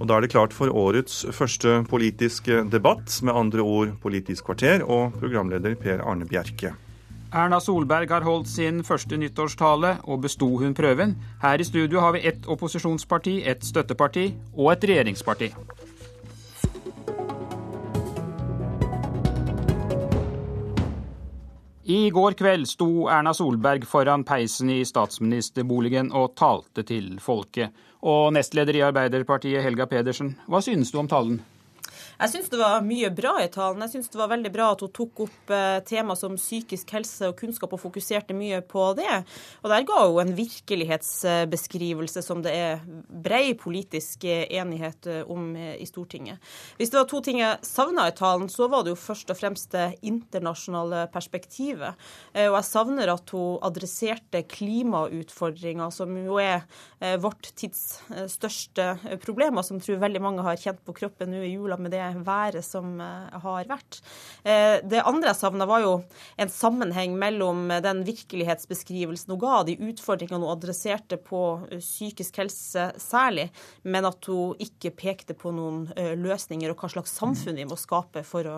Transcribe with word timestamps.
Og 0.00 0.08
Da 0.08 0.16
er 0.16 0.20
det 0.20 0.30
klart 0.30 0.52
for 0.52 0.68
årets 0.68 1.24
første 1.32 1.84
politiske 1.88 2.64
debatt, 2.70 3.22
med 3.22 3.34
andre 3.34 3.60
ord 3.62 3.94
Politisk 4.02 4.44
kvarter, 4.44 4.82
og 4.82 5.12
programleder 5.20 5.74
Per 5.74 6.02
Arne 6.02 6.26
Bjerke. 6.26 6.74
Erna 7.34 7.58
Solberg 7.58 8.10
har 8.10 8.22
holdt 8.22 8.48
sin 8.48 8.84
første 8.86 9.16
nyttårstale, 9.16 9.96
og 10.04 10.20
besto 10.22 10.56
hun 10.58 10.74
prøven? 10.74 11.16
Her 11.42 11.58
i 11.58 11.64
studio 11.66 12.00
har 12.00 12.12
vi 12.12 12.26
ett 12.26 12.46
opposisjonsparti, 12.46 13.40
et 13.46 13.64
støtteparti 13.64 14.28
og 14.56 14.72
et 14.72 14.84
regjeringsparti. 14.84 15.50
I 21.84 22.10
går 22.10 22.32
kveld 22.32 22.64
sto 22.64 23.08
Erna 23.12 23.34
Solberg 23.36 23.82
foran 23.84 24.22
peisen 24.24 24.70
i 24.72 24.78
statsministerboligen 24.88 26.14
og 26.16 26.30
talte 26.40 26.80
til 26.88 27.18
folket. 27.20 27.74
Og 28.08 28.30
nestleder 28.32 28.78
i 28.78 28.86
Arbeiderpartiet, 28.86 29.60
Helga 29.60 29.84
Pedersen, 29.90 30.32
hva 30.48 30.62
synes 30.64 30.94
du 30.94 31.02
om 31.02 31.10
talen? 31.12 31.42
Jeg 32.14 32.30
syns 32.30 32.50
det 32.52 32.58
var 32.60 32.84
mye 32.86 33.08
bra 33.10 33.32
i 33.42 33.48
talen. 33.50 33.82
Jeg 33.84 33.96
syns 33.96 34.12
det 34.12 34.18
var 34.20 34.30
veldig 34.30 34.50
bra 34.54 34.68
at 34.74 34.82
hun 34.84 34.92
tok 34.94 35.24
opp 35.26 35.52
eh, 35.54 35.78
tema 35.86 36.14
som 36.18 36.36
psykisk 36.38 36.92
helse 36.94 37.30
og 37.30 37.38
kunnskap 37.40 37.74
og 37.74 37.82
fokuserte 37.82 38.36
mye 38.38 38.60
på 38.62 38.84
det. 38.98 39.16
Og 39.64 39.72
der 39.72 39.86
ga 39.88 39.98
hun 40.04 40.20
en 40.22 40.36
virkelighetsbeskrivelse 40.38 42.22
som 42.22 42.44
det 42.44 42.52
er 42.54 42.84
brei 43.24 43.56
politisk 43.58 44.28
enighet 44.28 45.08
eh, 45.10 45.24
om 45.30 45.56
eh, 45.58 45.74
i 45.82 45.88
Stortinget. 45.90 46.38
Hvis 46.78 46.94
det 46.94 47.00
var 47.00 47.08
to 47.10 47.22
ting 47.24 47.40
jeg 47.42 47.66
savna 47.66 48.06
i 48.10 48.14
talen, 48.14 48.46
så 48.52 48.70
var 48.70 48.86
det 48.86 48.94
jo 48.94 49.00
først 49.00 49.34
og 49.34 49.40
fremst 49.40 49.74
det 49.74 49.96
internasjonale 50.06 51.08
perspektivet. 51.14 51.98
Og 52.34 52.54
jeg 52.58 52.66
savner 52.66 53.10
at 53.10 53.30
hun 53.34 53.58
adresserte 53.64 54.44
klimautfordringer, 54.50 55.90
som 55.94 56.14
jo 56.18 56.38
er 56.42 56.64
vårt 57.22 57.50
tids 57.58 57.98
største 58.30 58.86
problemer, 59.22 59.64
som 59.66 59.80
tror 59.82 60.02
veldig 60.02 60.22
mange 60.22 60.44
har 60.46 60.60
kjent 60.60 60.82
på 60.86 60.94
kroppen 60.96 61.32
nå 61.32 61.42
i 61.44 61.54
jula 61.54 61.78
med 61.80 61.94
det 61.94 62.03
været 62.26 62.64
som 62.64 63.00
eh, 63.00 63.36
har 63.44 63.68
vært. 63.70 64.00
Eh, 64.42 64.80
det 64.84 65.02
andre 65.04 65.30
jeg 65.32 65.38
savna, 65.40 65.66
var 65.68 65.84
jo 65.84 65.94
en 66.40 66.52
sammenheng 66.52 67.16
mellom 67.20 67.68
den 67.84 68.02
virkelighetsbeskrivelsen 68.06 69.34
hun 69.34 69.40
ga, 69.42 69.62
de 69.68 69.76
utfordringene 69.78 70.42
hun 70.42 70.52
adresserte 70.52 71.18
på 71.22 71.42
eh, 71.70 71.82
psykisk 71.82 72.42
helse 72.42 72.90
særlig, 73.00 73.48
men 73.82 74.08
at 74.08 74.30
hun 74.30 74.58
ikke 74.62 74.94
pekte 74.94 75.36
på 75.38 75.52
noen 75.54 75.86
løsninger 76.20 76.72
og 76.72 76.80
hva 76.80 76.90
slags 76.92 77.14
samfunn 77.16 77.58
vi 77.58 77.66
må 77.68 77.78
skape 77.78 78.24
for 78.26 78.48
å 78.50 78.56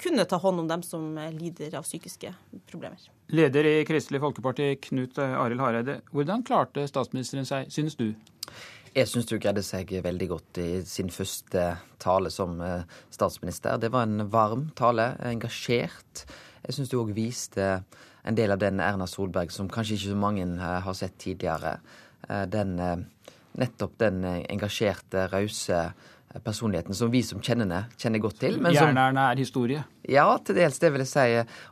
kunne 0.00 0.24
ta 0.28 0.38
hånd 0.40 0.62
om 0.62 0.70
dem 0.70 0.82
som 0.86 1.14
lider 1.34 1.76
av 1.78 1.86
psykiske 1.86 2.32
problemer. 2.70 3.00
Leder 3.34 3.66
i 3.68 3.76
Kristelig 3.88 4.22
Folkeparti, 4.22 4.70
Knut 4.88 5.18
Arild 5.20 5.62
Hareide. 5.62 6.00
Hvordan 6.14 6.44
klarte 6.46 6.86
statsministeren 6.88 7.48
seg, 7.48 7.72
synes 7.72 7.98
du? 7.98 8.12
Jeg 8.98 9.06
syns 9.06 9.28
du 9.30 9.36
greide 9.38 9.62
seg 9.62 9.92
veldig 10.02 10.26
godt 10.26 10.58
i 10.58 10.68
sin 10.88 11.10
første 11.14 11.60
tale 12.02 12.32
som 12.34 12.56
eh, 12.64 12.80
statsminister. 13.14 13.76
Det 13.78 13.92
var 13.94 14.08
en 14.08 14.24
varm 14.32 14.64
tale, 14.78 15.12
engasjert. 15.22 16.24
Jeg 16.64 16.74
syns 16.74 16.90
du 16.90 16.96
òg 16.98 17.12
viste 17.14 17.68
en 18.26 18.38
del 18.38 18.50
av 18.50 18.58
den 18.58 18.82
Erna 18.82 19.06
Solberg 19.06 19.54
som 19.54 19.70
kanskje 19.70 20.00
ikke 20.00 20.16
så 20.16 20.18
mange 20.18 20.48
eh, 20.48 20.80
har 20.82 20.98
sett 20.98 21.14
tidligere. 21.22 21.76
Eh, 22.26 22.42
den, 22.50 22.74
nettopp 23.60 23.94
den 24.02 24.26
engasjerte, 24.26 25.28
rause 25.30 25.84
personligheten 26.44 26.94
som 26.94 27.10
vi 27.10 27.22
som 27.24 27.40
kjenner 27.40 27.64
henne, 27.64 27.80
kjenner 27.96 28.20
godt 28.20 28.40
til. 28.42 28.58
Jernerne 28.74 29.24
er 29.32 29.40
historie? 29.40 29.84
Ja, 30.08 30.26
til 30.44 30.58
dels, 30.58 30.78
det 30.80 30.90
vil 30.92 31.02
jeg 31.04 31.10
si. 31.10 31.26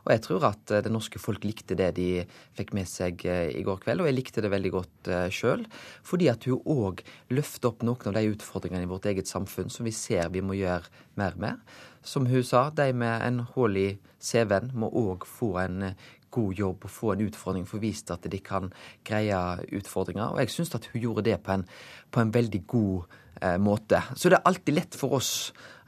Og 0.05 0.11
jeg 0.13 0.23
tror 0.25 0.47
at 0.49 0.73
eh, 0.73 0.81
det 0.85 0.93
norske 0.93 1.21
folk 1.21 1.45
likte 1.45 1.77
det 1.77 1.91
de 1.97 2.09
fikk 2.57 2.73
med 2.77 2.89
seg 2.89 3.21
eh, 3.29 3.51
i 3.53 3.63
går 3.65 3.83
kveld. 3.85 4.01
Og 4.01 4.09
jeg 4.09 4.17
likte 4.17 4.43
det 4.43 4.51
veldig 4.53 4.73
godt 4.73 5.11
eh, 5.13 5.27
sjøl. 5.33 5.67
Fordi 6.05 6.29
at 6.33 6.49
hun 6.49 6.61
òg 6.73 7.03
løfter 7.37 7.69
opp 7.69 7.85
noen 7.85 8.09
av 8.09 8.17
de 8.17 8.33
utfordringene 8.33 8.87
i 8.87 8.89
vårt 8.89 9.05
eget 9.09 9.29
samfunn 9.29 9.69
som 9.73 9.87
vi 9.87 9.93
ser 9.95 10.33
vi 10.33 10.41
må 10.45 10.57
gjøre 10.57 10.89
mer 11.21 11.37
med. 11.37 11.61
Som 12.05 12.25
hun 12.29 12.45
sa, 12.45 12.67
de 12.73 12.89
med 12.97 13.25
en 13.27 13.43
hull 13.53 13.77
i 13.77 13.89
CV-en 14.23 14.73
må 14.73 14.89
òg 14.89 15.27
få 15.29 15.53
en 15.61 15.91
god 16.33 16.57
jobb 16.59 16.83
og 16.85 16.91
få 16.91 17.13
en 17.13 17.23
utfordring, 17.27 17.65
få 17.65 17.79
vist 17.81 18.09
at 18.13 18.25
de 18.29 18.41
kan 18.43 18.71
greie 19.07 19.37
utfordringer. 19.77 20.33
Og 20.33 20.41
jeg 20.41 20.53
syns 20.53 20.75
at 20.77 20.89
hun 20.91 21.01
gjorde 21.03 21.27
det 21.29 21.37
på 21.45 21.55
en, 21.55 21.65
på 22.11 22.21
en 22.21 22.33
veldig 22.33 22.65
god 22.67 22.99
måte 23.05 23.23
Eh, 23.26 23.26
måte. 23.61 24.01
Så 24.15 24.29
det 24.29 24.39
er 24.39 24.47
alltid 24.49 24.75
lett 24.77 24.95
for 24.97 25.17
oss 25.17 25.31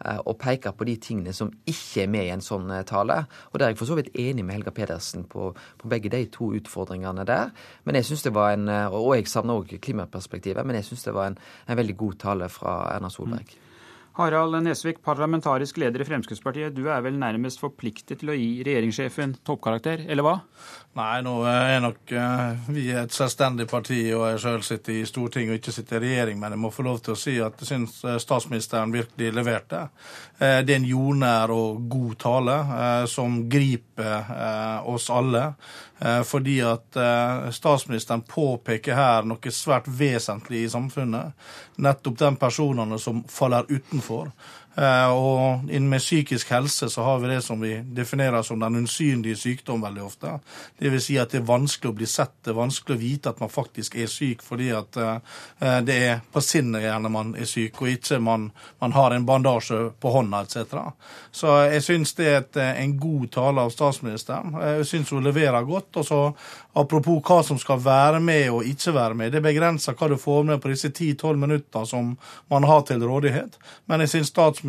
eh, 0.06 0.20
å 0.20 0.36
peke 0.40 0.74
på 0.76 0.88
de 0.88 0.96
tingene 1.02 1.34
som 1.36 1.52
ikke 1.66 2.04
er 2.04 2.12
med 2.12 2.28
i 2.28 2.34
en 2.34 2.44
sånn 2.46 2.70
eh, 2.76 2.84
tale. 2.88 3.22
Og 3.52 3.60
der 3.60 3.70
er 3.70 3.74
jeg 3.74 3.80
for 3.82 3.90
så 3.90 3.98
vidt 4.00 4.12
enig 4.14 4.46
med 4.46 4.60
Helga 4.60 4.74
Pedersen 4.76 5.26
på, 5.30 5.52
på 5.54 5.92
begge 5.92 6.12
de 6.14 6.26
to 6.34 6.52
utfordringene 6.60 7.26
der. 7.30 7.54
Men 7.88 8.00
jeg 8.00 8.10
synes 8.10 8.28
det 8.28 8.36
var 8.36 8.54
en, 8.54 8.68
Og 8.70 9.16
jeg 9.16 9.28
savner 9.32 9.62
òg 9.62 9.80
klimaperspektivet, 9.82 10.66
men 10.66 10.80
jeg 10.80 10.90
syns 10.92 11.08
det 11.08 11.16
var 11.16 11.32
en, 11.32 11.40
en, 11.68 11.78
veldig 11.78 11.98
god 11.98 12.22
tale 12.22 12.50
fra 12.54 12.80
Erna 12.96 13.10
Solberg. 13.10 13.50
Mm. 13.50 13.69
Harald 14.20 14.58
Nesvik, 14.64 14.98
parlamentarisk 15.04 15.78
leder 15.80 16.02
i 16.04 16.06
Fremskrittspartiet. 16.08 16.74
Du 16.76 16.90
er 16.92 17.00
vel 17.06 17.16
nærmest 17.16 17.62
forpliktet 17.62 18.20
til 18.20 18.34
å 18.34 18.36
gi 18.36 18.50
regjeringssjefen 18.68 19.38
toppkarakter, 19.48 20.04
eller 20.12 20.26
hva? 20.26 20.34
Nei, 21.00 21.22
nå 21.24 21.36
er 21.48 21.80
nok 21.80 22.12
uh, 22.12 22.68
vi 22.76 22.90
er 22.92 23.06
et 23.06 23.16
selvstendig 23.16 23.70
parti, 23.72 24.02
og 24.12 24.26
jeg 24.34 24.42
sjøl 24.44 24.66
sitter 24.68 24.98
i 24.98 25.06
Stortinget 25.08 25.54
og 25.54 25.62
ikke 25.62 25.76
sitter 25.78 26.04
i 26.04 26.10
regjering, 26.10 26.42
men 26.42 26.56
jeg 26.56 26.64
må 26.66 26.74
få 26.76 26.84
lov 26.90 27.00
til 27.06 27.16
å 27.16 27.20
si 27.22 27.38
at 27.40 27.64
jeg 27.64 27.70
syns 27.70 28.02
eh, 28.04 28.18
statsministeren 28.20 28.92
virkelig 28.92 29.32
leverte. 29.38 29.86
Uh, 30.36 30.60
det 30.68 30.76
er 30.76 30.82
en 30.82 30.90
jordnær 30.90 31.56
og 31.56 31.86
god 31.88 32.18
tale 32.20 32.58
som 33.08 33.46
griper 33.52 34.84
oss 34.90 35.08
alle. 35.14 35.46
Eh, 36.02 36.22
fordi 36.24 36.62
at 36.62 36.96
eh, 36.96 37.50
statsministeren 37.52 38.22
påpeker 38.22 38.96
her 38.96 39.26
noe 39.28 39.52
svært 39.52 39.90
vesentlig 39.92 40.64
i 40.64 40.70
samfunnet. 40.72 41.36
Nettopp 41.84 42.16
de 42.22 42.30
personene 42.40 43.00
som 43.04 43.20
faller 43.28 43.68
utenfor. 43.68 44.09
Eh, 44.10 44.32
og 44.80 45.72
inn 45.74 45.90
med 45.90 46.00
psykisk 46.00 46.52
helse 46.54 46.88
så 46.90 47.04
har 47.04 47.20
vi 47.20 47.32
det 47.32 47.42
som 47.44 47.60
vi 47.62 47.74
definerer 47.84 48.44
som 48.46 48.60
den 48.60 48.84
usynlige 48.86 49.36
sykdom 49.36 49.82
veldig 49.82 50.04
ofte. 50.04 50.36
Vil 50.80 51.02
si 51.04 51.18
at 51.20 51.34
det 51.34 51.42
er 51.42 51.50
vanskelig 51.50 51.92
å 51.92 51.98
bli 51.98 52.08
sett, 52.08 52.36
det 52.46 52.54
er 52.54 52.60
vanskelig 52.60 52.96
å 52.96 53.02
vite 53.02 53.34
at 53.34 53.42
man 53.42 53.52
faktisk 53.52 53.98
er 54.00 54.08
syk, 54.12 54.44
fordi 54.46 54.70
at 54.76 55.00
eh, 55.02 55.82
det 55.84 55.98
er 56.06 56.22
på 56.32 56.44
sinnet 56.44 56.86
gjerne 56.86 57.12
man 57.12 57.34
er 57.36 57.50
syk, 57.50 57.82
og 57.82 57.92
ikke 57.92 58.22
man, 58.24 58.50
man 58.80 58.96
har 58.96 59.16
en 59.16 59.28
bandasje 59.28 59.82
på 60.00 60.14
hånda 60.16 60.46
etc. 60.46 60.80
Så 61.32 61.58
jeg 61.74 61.84
syns 61.86 62.16
det 62.16 62.30
er 62.30 62.40
et, 62.44 62.62
en 62.86 62.96
god 63.00 63.28
tale 63.36 63.68
av 63.68 63.76
statsministeren. 63.76 64.56
Jeg 64.64 64.88
syns 64.88 65.12
hun 65.16 65.28
leverer 65.28 65.68
godt. 65.68 66.00
og 66.00 66.08
så 66.08 66.22
Apropos 66.80 67.20
hva 67.26 67.42
som 67.44 67.58
skal 67.60 67.80
være 67.82 68.20
med 68.22 68.52
og 68.54 68.68
ikke 68.68 68.94
være 68.94 69.16
med. 69.18 69.34
Det 69.34 69.42
begrenser 69.44 69.98
hva 69.98 70.08
du 70.12 70.16
får 70.22 70.46
med 70.48 70.62
på 70.62 70.70
disse 70.72 70.92
10-12 70.94 71.40
minutter 71.42 71.86
som 71.90 72.14
man 72.48 72.68
har 72.70 72.86
til 72.88 73.04
rådighet. 73.04 73.58
Men 73.90 74.06
jeg 74.06 74.14
syns 74.14 74.30
statsministeren 74.30 74.69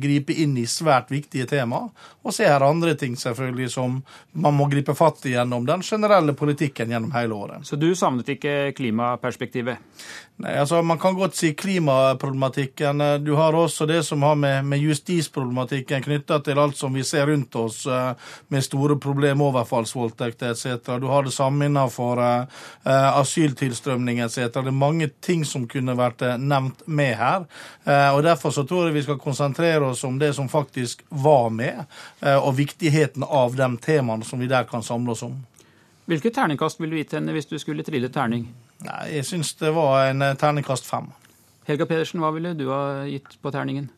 griper 0.00 0.38
inn 0.42 0.56
i 0.58 0.66
svært 0.66 1.10
viktige 1.10 1.46
tema. 1.46 1.88
Og 2.22 2.34
så 2.34 2.44
er 2.44 2.58
det 2.58 2.68
andre 2.68 2.94
ting 2.94 3.16
selvfølgelig 3.16 3.70
som 3.70 4.02
man 4.32 4.54
må 4.54 4.68
gripe 4.70 4.94
fatt 4.94 5.26
i 5.26 5.34
gjennom 5.34 5.66
den 5.66 5.82
generelle 5.82 6.34
politikken 6.34 6.90
gjennom 6.90 7.12
hele 7.12 7.34
året. 7.34 7.66
Så 7.66 7.76
du 7.76 7.94
savnet 7.94 8.28
ikke 8.28 8.72
klimaperspektivet? 8.76 9.78
Nei, 10.36 10.52
altså 10.60 10.82
Man 10.82 10.98
kan 10.98 11.14
godt 11.16 11.36
si 11.36 11.54
klimaproblematikken. 11.54 12.98
Du 13.24 13.34
har 13.34 13.56
også 13.56 13.86
det 13.86 14.02
som 14.04 14.22
har 14.22 14.34
med, 14.36 14.64
med 14.68 14.82
justisproblematikken 14.84 16.02
knytta 16.04 16.42
til 16.44 16.58
alt 16.60 16.76
som 16.76 16.92
vi 16.94 17.04
ser 17.08 17.26
rundt 17.26 17.56
oss 17.56 17.86
eh, 17.86 18.10
med 18.52 18.64
store 18.64 18.98
problemer, 19.00 19.44
overfallsvoldtekter 19.46 20.52
etc. 20.52 20.90
Du 21.00 21.06
har 21.08 21.24
det 21.24 21.32
samme 21.32 21.64
innenfor 21.64 22.20
uh, 22.20 22.44
asyltilstrømning 23.20 24.20
etc. 24.20 24.50
Det 24.52 24.66
er 24.66 24.76
mange 24.76 25.08
ting 25.24 25.44
som 25.48 25.64
kunne 25.68 25.96
vært 25.96 26.26
nevnt 26.36 26.84
med 26.84 27.16
her. 27.16 27.48
Uh, 27.88 28.12
og 28.18 28.22
Derfor 28.26 28.52
så 28.52 28.66
tror 28.68 28.90
jeg 28.90 28.98
vi 28.98 29.06
skal 29.08 29.20
konsentrere 29.22 29.88
oss 29.88 30.04
om 30.04 30.20
det 30.20 30.34
som 30.36 30.52
faktisk 30.52 31.00
var 31.08 31.48
med, 31.48 31.86
uh, 32.20 32.36
og 32.36 32.58
viktigheten 32.60 33.24
av 33.24 33.56
de 33.56 33.72
temaene 33.80 34.24
som 34.24 34.42
vi 34.42 34.52
der 34.52 34.68
kan 34.68 34.84
samle 34.84 35.16
oss 35.16 35.24
om. 35.24 35.40
Hvilket 36.06 36.36
terningkast 36.36 36.80
ville 36.80 36.92
du 36.92 37.00
gitt 37.00 37.16
henne 37.16 37.32
hvis 37.32 37.48
du 37.48 37.56
skulle 37.58 37.86
trille 37.86 38.12
terning? 38.12 38.50
Nei, 38.84 39.04
Jeg 39.16 39.24
syns 39.24 39.54
det 39.60 39.72
var 39.74 40.10
en 40.10 40.24
terningkast 40.36 40.86
fem. 40.88 41.08
Helga 41.66 41.86
Pedersen, 41.88 42.20
hva 42.22 42.30
ville 42.34 42.52
du 42.54 42.68
ha 42.70 43.04
gitt 43.08 43.38
på 43.42 43.50
terningen? 43.54 43.88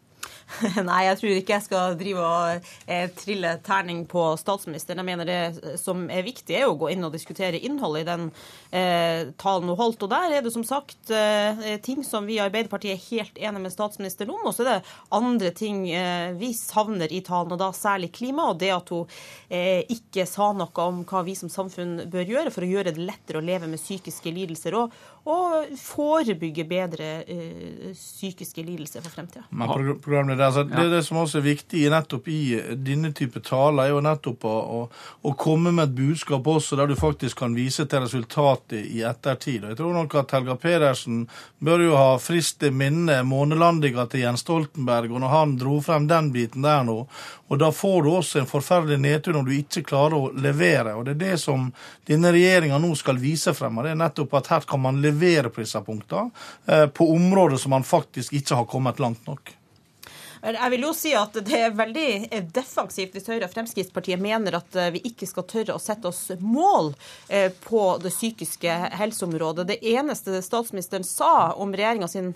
Nei, 0.89 1.03
jeg 1.07 1.19
tror 1.21 1.35
ikke 1.37 1.55
jeg 1.55 1.65
skal 1.67 1.97
drive 2.01 2.25
og 2.25 2.69
eh, 2.89 3.07
trille 3.19 3.53
terning 3.65 4.05
på 4.09 4.23
statsministeren. 4.41 5.03
Jeg 5.03 5.09
mener 5.09 5.29
det 5.29 5.79
som 5.81 6.07
er 6.13 6.25
viktig, 6.27 6.55
er 6.57 6.69
å 6.69 6.77
gå 6.79 6.91
inn 6.93 7.05
og 7.07 7.15
diskutere 7.15 7.61
innholdet 7.61 8.05
i 8.05 8.09
den 8.09 8.25
eh, 8.73 9.31
talen 9.41 9.69
hun 9.69 9.79
holdt. 9.79 10.07
Og 10.07 10.13
der 10.13 10.39
er 10.39 10.45
det 10.45 10.53
som 10.55 10.65
sagt 10.67 11.13
eh, 11.15 11.77
ting 11.85 12.05
som 12.07 12.27
vi 12.29 12.39
i 12.39 12.43
Arbeiderpartiet 12.45 12.97
er 12.97 13.07
helt 13.11 13.39
enige 13.39 13.65
med 13.67 13.75
statsministeren 13.75 14.33
om. 14.35 14.47
Og 14.49 14.57
så 14.57 14.65
er 14.65 14.71
det 14.71 14.95
andre 15.19 15.53
ting 15.57 15.85
eh, 15.93 16.33
vi 16.39 16.53
savner 16.57 17.13
i 17.13 17.21
talen, 17.27 17.55
og 17.55 17.61
da 17.61 17.71
særlig 17.77 18.13
klima. 18.17 18.49
Og 18.53 18.63
det 18.63 18.73
at 18.75 18.93
hun 18.95 19.07
eh, 19.53 19.85
ikke 19.93 20.27
sa 20.29 20.51
noe 20.57 20.89
om 20.89 21.05
hva 21.09 21.25
vi 21.29 21.37
som 21.39 21.53
samfunn 21.53 22.09
bør 22.11 22.35
gjøre 22.35 22.55
for 22.55 22.65
å 22.65 22.73
gjøre 22.73 22.97
det 22.97 23.05
lettere 23.05 23.43
å 23.43 23.45
leve 23.45 23.69
med 23.71 23.83
psykiske 23.83 24.33
lidelser. 24.33 24.81
Og, 24.81 24.97
og 25.29 25.75
forebygge 25.77 26.65
bedre 26.69 27.09
uh, 27.29 27.91
psykiske 27.93 28.63
lidelser 28.65 29.03
for 29.05 29.13
fremtida. 29.13 29.45
Altså, 29.53 30.65
det, 30.65 30.87
det 30.93 31.03
som 31.05 31.21
også 31.21 31.43
er 31.43 31.45
viktig 31.45 31.83
nettopp 31.93 32.31
i 32.33 32.41
denne 32.81 33.11
type 33.17 33.43
taler, 33.45 33.85
er 33.85 33.93
jo 33.93 34.03
nettopp 34.05 34.47
å, 34.49 34.55
å, 34.79 34.81
å, 35.29 35.35
komme 35.39 35.75
med 35.77 35.91
et 35.91 35.97
budskap 35.99 36.49
også 36.49 36.79
der 36.81 36.89
du 36.89 36.97
faktisk 36.97 37.43
kan 37.43 37.57
vise 37.57 37.85
til 37.85 38.05
resultatet 38.07 38.81
i 38.81 39.03
ettertid. 39.05 39.67
Og 39.67 39.75
jeg 39.75 39.81
tror 39.83 39.99
nok 39.99 40.17
at 40.23 40.33
Helga 40.37 40.57
Pedersen 40.61 41.27
bør 41.65 41.85
jo 41.85 41.99
ha 41.99 42.09
frist 42.23 42.65
i 42.65 42.73
minne 42.73 43.21
månelandinga 43.29 44.09
til 44.09 44.25
Jens 44.25 44.47
Stoltenberg, 44.47 45.13
og 45.13 45.25
når 45.25 45.35
han 45.35 45.57
dro 45.61 45.77
frem 45.85 46.09
den 46.09 46.33
biten 46.33 46.65
der 46.65 46.87
nå. 46.89 47.03
Og 47.49 47.61
da 47.61 47.69
får 47.73 48.03
du 48.05 48.11
også 48.13 48.43
en 48.43 48.49
forferdelig 48.49 48.99
nedtur 49.01 49.37
når 49.37 49.47
du 49.49 49.55
ikke 49.57 49.85
klarer 49.89 50.17
å 50.17 50.33
levere. 50.37 50.97
Og 50.97 51.07
det 51.07 51.17
er 51.17 51.23
det 51.23 51.37
som 51.41 51.69
denne 52.09 52.33
regjeringa 52.33 52.81
nå 52.81 52.95
skal 52.97 53.21
vise 53.21 53.55
frem. 53.57 53.79
og 53.79 53.85
det 53.85 53.95
er 53.95 54.03
nettopp 54.03 54.35
at 54.41 54.53
her 54.53 54.67
kan 54.69 54.83
man 54.85 55.01
levere 55.05 55.18
på 55.55 55.63
disse 55.65 55.81
punktene, 55.85 56.31
eh, 56.67 56.87
på 56.87 57.11
områder 57.15 57.57
som 57.61 57.75
man 57.77 57.87
faktisk 57.87 58.33
ikke 58.33 58.59
har 58.59 58.69
kommet 58.71 59.01
langt 59.03 59.27
nok. 59.27 59.58
Jeg 60.43 60.71
vil 60.71 60.85
jo 60.87 60.93
si 60.95 61.11
at 61.19 61.35
det 61.47 61.59
er 61.59 61.75
veldig 61.75 62.07
eh, 62.31 62.45
defensivt 62.55 63.17
hvis 63.17 63.27
Høyre 63.31 63.49
og 63.49 63.53
Fremskrittspartiet 63.53 64.21
mener 64.23 64.59
at 64.61 64.77
eh, 64.79 64.91
vi 64.95 65.03
ikke 65.11 65.27
skal 65.27 65.47
tørre 65.51 65.75
å 65.75 65.83
sette 65.83 66.11
oss 66.11 66.31
mål 66.39 66.93
eh, 67.27 67.51
på 67.65 67.83
det 68.03 68.13
psykiske 68.15 68.77
helseområdet. 69.01 69.67
Det 69.73 69.79
eneste 69.95 70.39
statsministeren 70.45 71.07
sa 71.07 71.51
om, 71.59 71.75
sin, 72.11 72.31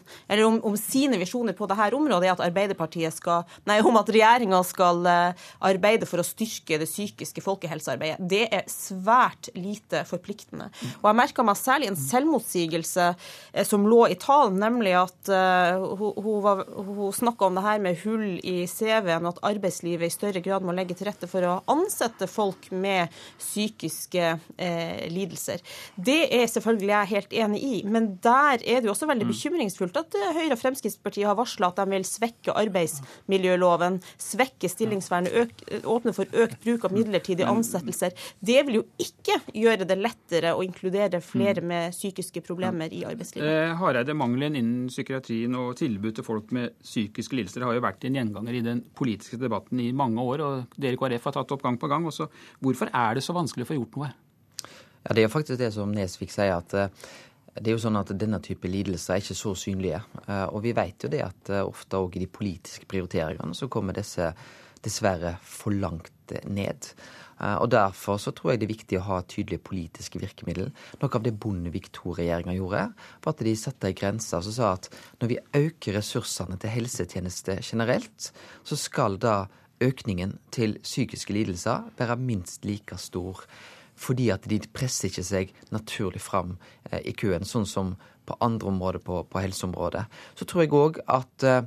om, 0.46 0.58
om 0.66 0.78
sine 0.78 1.20
visjoner 1.20 1.54
på 1.58 1.68
dette 1.70 1.90
området, 1.94 2.28
er 2.28 2.34
at 2.34 2.44
Arbeiderpartiet 2.48 3.14
skal, 3.14 3.46
nei, 3.68 3.78
om 3.86 3.98
at 4.00 4.10
regjeringa 4.12 4.62
skal 4.66 5.06
arbeide 5.06 6.08
for 6.08 6.22
å 6.22 6.26
styrke 6.26 6.78
det 6.80 6.88
psykiske 6.90 7.42
folkehelsearbeidet. 7.44 8.18
Det 8.18 8.44
er 8.50 8.66
svært 8.70 9.50
lite 9.54 10.02
forpliktende. 10.08 10.70
Og 11.00 11.08
Jeg 11.10 11.20
merka 11.22 11.46
meg 11.46 11.60
særlig 11.60 11.90
en 11.90 11.98
selvmotsigelse 11.98 13.08
som 13.68 13.86
lå 13.88 14.04
i 14.10 14.18
talen, 14.20 14.58
nemlig 14.62 14.94
at 15.00 15.32
hun, 15.32 16.12
hun, 16.22 16.64
hun 16.92 17.16
snakka 17.16 17.48
om 17.48 17.58
det 17.58 17.66
her 17.66 17.82
med 17.82 17.91
hull 18.02 18.38
i 18.42 18.66
CV-en, 18.70 19.26
og 19.26 19.36
at 19.36 19.42
arbeidslivet 19.52 20.08
i 20.08 20.14
større 20.14 20.42
grad 20.44 20.64
må 20.64 20.74
legge 20.76 20.96
til 20.98 21.08
rette 21.10 21.28
for 21.30 21.44
å 21.46 21.58
ansette 21.72 22.28
folk 22.30 22.70
med 22.72 23.12
psykiske 23.40 24.28
eh, 24.56 25.04
lidelser. 25.12 25.62
Det 25.96 26.26
er 26.34 26.48
selvfølgelig 26.50 26.92
jeg 26.92 27.12
helt 27.12 27.36
enig 27.44 27.62
i, 27.62 27.74
men 27.88 28.12
der 28.24 28.60
er 28.60 28.80
det 28.80 28.88
jo 28.88 28.94
også 28.94 29.08
veldig 29.10 29.28
mm. 29.28 29.32
bekymringsfullt 29.32 30.00
at 30.02 30.18
eh, 30.18 30.32
Høyre 30.38 30.56
og 30.56 30.62
Fremskrittspartiet 30.62 31.28
har 31.28 31.38
varsla 31.38 31.72
at 31.72 31.82
de 31.82 31.88
vil 31.96 32.06
svekke 32.08 32.56
arbeidsmiljøloven, 32.62 34.00
svekke 34.20 34.70
stillingsvernet, 34.70 35.64
åpne 35.88 36.14
for 36.16 36.42
økt 36.44 36.62
bruk 36.64 36.86
av 36.88 36.94
midlertidige 36.94 37.48
ansettelser. 37.50 38.16
Det 38.40 38.60
vil 38.66 38.80
jo 38.80 38.84
ikke 39.02 39.38
gjøre 39.56 39.86
det 39.88 39.98
lettere 40.00 40.54
å 40.56 40.62
inkludere 40.64 41.22
flere 41.24 41.62
mm. 41.62 41.68
med 41.72 41.96
psykiske 41.96 42.42
problemer 42.46 42.92
i 42.92 43.04
arbeidslivet. 43.08 43.48
Eh, 43.48 43.74
Hareide, 43.80 44.16
mangelen 44.16 44.56
innen 44.58 44.88
psykiatrien 44.92 45.54
og 45.58 45.76
tilbud 45.80 46.16
til 46.18 46.26
folk 46.26 46.52
med 46.54 46.76
psykiske 46.82 47.36
lidelser 47.38 47.66
har 47.66 47.76
jo 47.76 47.81
vært 47.84 48.06
en 48.08 48.18
gjenganger 48.18 48.58
i 48.58 48.64
den 48.64 48.84
politiske 48.98 49.38
debatten 49.40 49.80
i 49.82 49.90
mange 49.96 50.22
år, 50.22 50.44
og 50.46 50.76
dere 50.76 50.96
i 50.96 51.00
KrF 51.00 51.28
har 51.28 51.36
tatt 51.38 51.54
opp 51.56 51.64
gang 51.64 51.78
på 51.80 51.90
gang. 51.90 52.06
Også. 52.08 52.28
Hvorfor 52.62 52.92
er 52.92 53.18
det 53.18 53.24
så 53.26 53.36
vanskelig 53.36 53.66
å 53.66 53.72
få 53.72 53.78
gjort 53.80 54.00
noe? 54.00 54.12
Ja, 55.02 55.14
Det 55.14 55.24
er 55.24 55.32
faktisk 55.32 55.58
det 55.58 55.72
som 55.74 55.92
Nesvik 55.92 56.30
sier, 56.30 56.56
at 56.56 56.74
eh, 56.78 56.88
det 57.58 57.68
er 57.68 57.76
jo 57.76 57.82
sånn 57.82 58.00
at 58.00 58.12
denne 58.16 58.40
type 58.40 58.68
lidelser 58.70 59.16
er 59.16 59.22
ikke 59.24 59.36
så 59.36 59.54
synlige. 59.58 60.00
Eh, 60.24 60.46
og 60.48 60.62
vi 60.64 60.72
vet 60.76 61.04
jo 61.04 61.10
det 61.12 61.22
at 61.26 61.52
eh, 61.52 61.64
ofte 61.66 62.00
òg 62.00 62.16
i 62.16 62.24
de 62.24 62.30
politiske 62.30 62.88
prioriteringene 62.88 63.56
så 63.58 63.68
kommer 63.72 63.96
disse 63.98 64.30
dessverre 64.84 65.36
for 65.46 65.74
langt 65.74 66.34
ned. 66.48 66.92
Eh, 67.42 67.56
og 67.56 67.70
Derfor 67.70 68.18
så 68.22 68.32
tror 68.34 68.52
jeg 68.52 68.62
det 68.62 68.68
er 68.68 68.74
viktig 68.74 68.98
å 69.00 69.06
ha 69.08 69.20
tydelige 69.26 69.64
politiske 69.66 70.20
virkemidler. 70.22 70.70
Noe 71.00 71.18
av 71.18 71.24
det 71.24 71.34
Bondevik 71.42 71.90
II-regjeringa 71.92 72.54
gjorde, 72.56 72.84
var 73.24 73.34
at 73.34 73.44
de 73.46 73.56
satte 73.58 73.90
ei 73.90 73.96
grense 73.98 74.42
som 74.46 74.56
sa 74.56 74.72
at 74.76 74.88
når 75.20 75.32
vi 75.32 75.40
øker 75.62 75.98
ressursene 75.98 76.58
til 76.60 76.74
helsetjeneste 76.76 77.58
generelt, 77.62 78.30
så 78.64 78.78
skal 78.78 79.18
da 79.22 79.46
økningen 79.82 80.36
til 80.54 80.76
psykiske 80.84 81.34
lidelser 81.34 81.88
være 81.98 82.18
minst 82.20 82.66
like 82.68 82.98
stor. 83.02 83.42
Fordi 83.98 84.30
at 84.34 84.46
de 84.48 84.60
presser 84.72 85.10
ikke 85.10 85.26
seg 85.26 85.52
naturlig 85.74 86.22
fram 86.22 86.56
eh, 86.90 87.02
i 87.04 87.14
køen, 87.14 87.46
sånn 87.46 87.68
som 87.68 87.96
på 88.22 88.36
andre 88.38 88.70
områder 88.70 89.02
på, 89.02 89.16
på 89.26 89.40
helseområdet. 89.42 90.04
Så 90.38 90.46
tror 90.46 90.62
jeg 90.62 90.76
òg 90.78 91.00
at 91.10 91.46
Eh, 91.46 91.62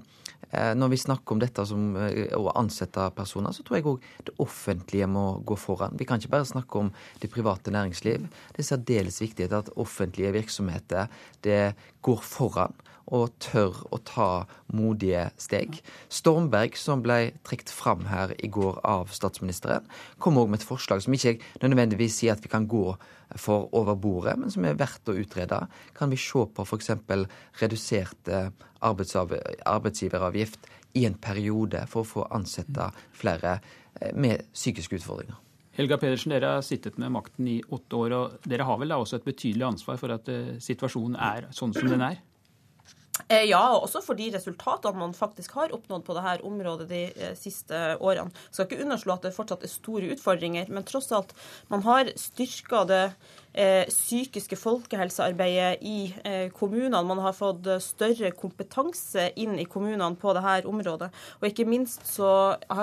når 0.78 0.94
vi 0.94 1.02
snakker 1.02 1.36
om 1.36 1.42
dette 1.42 1.66
som 1.68 1.96
eh, 2.00 2.32
å 2.38 2.52
ansette 2.58 3.10
personer, 3.18 3.56
så 3.56 3.66
tror 3.66 3.80
jeg 3.80 3.88
òg 3.90 4.10
det 4.28 4.36
offentlige 4.44 5.10
må 5.12 5.26
gå 5.48 5.58
foran. 5.60 5.98
Vi 6.00 6.08
kan 6.08 6.22
ikke 6.22 6.34
bare 6.38 6.50
snakke 6.50 6.82
om 6.82 6.92
det 7.22 7.32
private 7.34 7.74
næringsliv. 7.74 8.28
Det 8.56 8.64
er 8.64 8.70
særdeles 8.72 9.22
viktig 9.24 9.50
at 9.52 9.74
offentlige 9.76 10.34
virksomheter 10.36 11.10
går 12.06 12.22
foran 12.26 12.76
og 13.14 13.34
tør 13.42 13.78
å 13.94 14.00
ta 14.06 14.30
modige 14.74 15.28
steg. 15.42 15.78
Stormberg, 16.10 16.78
som 16.80 17.04
ble 17.06 17.36
trukket 17.46 17.74
fram 17.74 18.06
her 18.10 18.34
i 18.42 18.50
går 18.52 18.82
av 18.88 19.14
statsministeren, 19.14 19.86
kom 20.20 20.40
òg 20.42 20.50
med 20.50 20.62
et 20.62 20.68
forslag 20.68 21.04
som 21.06 21.14
ikke 21.14 21.38
nødvendigvis 21.62 22.22
sier 22.22 22.36
at 22.36 22.44
vi 22.44 22.52
kan 22.52 22.68
gå 22.70 22.88
for 23.36 23.70
over 23.76 23.96
bordet, 24.00 24.38
men 24.40 24.52
som 24.54 24.66
er 24.66 24.78
verdt 24.80 25.10
å 25.10 25.18
utrede. 25.18 25.60
Kan 25.98 26.12
vi 26.14 26.18
se 26.20 26.46
på 26.46 26.66
f.eks. 26.66 26.92
redusert 27.62 28.30
arbeidsgiveravgift 28.86 30.70
i 30.96 31.06
en 31.08 31.18
periode 31.20 31.86
for 31.92 32.04
å 32.04 32.10
få 32.10 32.28
ansette 32.36 32.92
flere 33.16 33.58
eh, 33.58 34.14
med 34.16 34.48
psykiske 34.54 35.00
utfordringer? 35.00 35.42
Helga 35.76 35.98
Pedersen, 36.00 36.32
dere 36.32 36.54
har 36.56 36.64
sittet 36.64 36.96
med 37.02 37.12
makten 37.12 37.50
i 37.52 37.58
åtte 37.76 37.98
år, 38.00 38.16
og 38.16 38.48
dere 38.48 38.68
har 38.68 38.80
vel 38.80 38.94
da 38.94 39.00
også 39.02 39.20
et 39.20 39.28
betydelig 39.28 39.66
ansvar 39.68 40.00
for 40.00 40.16
at 40.16 40.32
eh, 40.32 40.56
situasjonen 40.64 41.18
er 41.20 41.50
sånn 41.56 41.76
som 41.76 41.92
den 41.92 42.06
er? 42.06 42.22
Eh, 43.28 43.48
ja, 43.50 43.62
også 43.74 44.04
for 44.06 44.18
de 44.20 44.28
resultatene 44.36 45.02
man 45.02 45.16
faktisk 45.18 45.56
har 45.58 45.74
oppnådd 45.74 46.04
på 46.06 46.14
dette 46.18 46.46
området 46.46 46.90
de 46.92 47.06
siste 47.40 47.80
årene. 47.98 48.30
Jeg 48.50 48.58
skal 48.58 48.68
ikke 48.70 48.84
underslå 48.86 49.16
at 49.16 49.26
det 49.26 49.34
fortsatt 49.34 49.66
er 49.66 49.72
store 49.72 50.12
utfordringer, 50.14 50.70
men 50.70 50.86
tross 50.86 51.10
alt, 51.16 51.34
man 51.74 51.82
har 51.88 52.14
styrka 52.22 52.84
det 52.90 53.04
Eh, 53.10 53.45
psykiske 53.88 54.58
folkehelsearbeidet 54.60 55.84
i 55.86 56.14
eh, 56.28 56.50
kommunene. 56.52 57.02
Man 57.08 57.22
har 57.24 57.36
fått 57.36 57.68
eh, 57.68 57.82
større 57.84 58.32
kompetanse 58.36 59.30
inn 59.40 59.56
i 59.62 59.68
kommunene 59.70 60.16
på 60.20 60.34
dette 60.36 60.68
området. 60.68 61.10
Og 61.40 61.48
ikke 61.48 61.68
minst 61.70 62.04
så 62.10 62.32